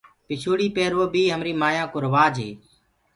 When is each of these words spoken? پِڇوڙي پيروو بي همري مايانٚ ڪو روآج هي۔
پِڇوڙي 0.27 0.67
پيروو 0.75 1.05
بي 1.13 1.23
همري 1.33 1.53
مايانٚ 1.61 1.91
ڪو 1.91 1.97
روآج 2.05 2.33
هي۔ 2.43 2.51